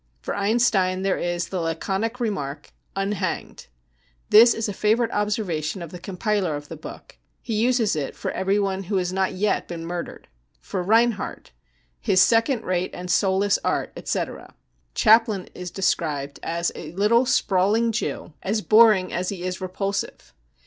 For 0.19 0.33
Einstein 0.35 1.03
there 1.03 1.19
is 1.19 1.49
the 1.49 1.61
laconic 1.61 2.19
remark;" 2.19 2.71
Unhanged," 3.05 3.67
This 4.31 4.55
is 4.55 4.67
a 4.67 4.73
favourite 4.73 5.11
observation 5.11 5.83
of 5.83 5.91
the 5.91 5.99
compiler 5.99 6.55
of 6.55 6.69
thp 6.69 6.81
book; 6.81 7.17
he 7.39 7.53
uses 7.53 7.95
it 7.95 8.15
for 8.15 8.31
everyone 8.31 8.85
who 8.85 8.95
has 8.97 9.13
not 9.13 9.33
yet 9.33 9.67
been 9.67 9.85
murdered. 9.85 10.27
For 10.59 10.81
Reinhardt:" 10.81 11.51
His 12.09 12.19
second 12.19 12.65
rate 12.65 12.89
and 12.95 13.11
soulless 13.11 13.59
art, 13.63 13.93
etc." 13.95 14.55
Chaplin 14.95 15.47
is 15.53 15.69
described 15.69 16.39
as" 16.41 16.71
a 16.75 16.93
little 16.93 17.27
sprawling 17.27 17.91
Jew, 17.91 18.33
as 18.41 18.63
boring 18.63 19.09
# 19.09 19.09
THE 19.09 19.13
PERSECUTION 19.17 19.19
OF 19.19 19.19
JEWS 19.19 19.19
237 19.19 19.19
as 19.19 19.29
he 19.29 19.43
is 19.43 19.61
repulsive. 19.61 20.33